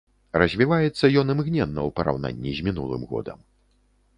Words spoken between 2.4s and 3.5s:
з мінулым годам.